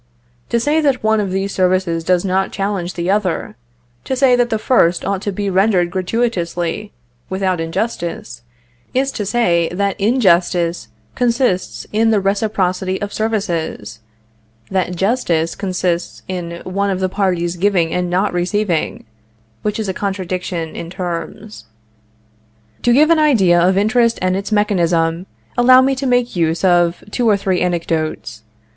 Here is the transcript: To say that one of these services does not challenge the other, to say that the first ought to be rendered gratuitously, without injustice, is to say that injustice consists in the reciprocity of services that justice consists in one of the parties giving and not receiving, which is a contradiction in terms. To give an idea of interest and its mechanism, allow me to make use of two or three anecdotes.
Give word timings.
To 0.49 0.59
say 0.59 0.81
that 0.81 1.03
one 1.03 1.19
of 1.19 1.29
these 1.29 1.53
services 1.53 2.03
does 2.03 2.25
not 2.25 2.51
challenge 2.51 2.95
the 2.95 3.11
other, 3.11 3.55
to 4.05 4.15
say 4.15 4.35
that 4.35 4.49
the 4.49 4.57
first 4.57 5.05
ought 5.05 5.21
to 5.21 5.31
be 5.31 5.47
rendered 5.47 5.91
gratuitously, 5.91 6.91
without 7.29 7.61
injustice, 7.61 8.41
is 8.95 9.11
to 9.11 9.27
say 9.27 9.69
that 9.69 10.01
injustice 10.01 10.87
consists 11.13 11.85
in 11.93 12.09
the 12.09 12.19
reciprocity 12.19 12.99
of 12.99 13.13
services 13.13 13.99
that 14.71 14.95
justice 14.95 15.53
consists 15.53 16.23
in 16.27 16.61
one 16.63 16.89
of 16.89 16.99
the 16.99 17.07
parties 17.07 17.55
giving 17.55 17.93
and 17.93 18.09
not 18.09 18.33
receiving, 18.33 19.05
which 19.61 19.79
is 19.79 19.87
a 19.87 19.93
contradiction 19.93 20.75
in 20.75 20.89
terms. 20.89 21.65
To 22.81 22.91
give 22.91 23.11
an 23.11 23.19
idea 23.19 23.61
of 23.61 23.77
interest 23.77 24.17
and 24.19 24.35
its 24.35 24.51
mechanism, 24.51 25.27
allow 25.55 25.79
me 25.79 25.93
to 25.93 26.07
make 26.07 26.35
use 26.35 26.63
of 26.63 27.03
two 27.11 27.29
or 27.29 27.37
three 27.37 27.61
anecdotes. 27.61 28.41